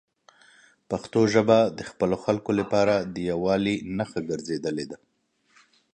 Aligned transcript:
پښتو 0.89 1.21
ژبه 1.33 1.59
د 1.77 1.79
خپلو 1.89 2.15
خلکو 2.25 2.51
لپاره 2.59 2.95
د 3.13 3.15
یووالي 3.29 3.75
نښه 3.97 4.19
ګرځېدلې 4.29 4.85
ده. 4.91 4.97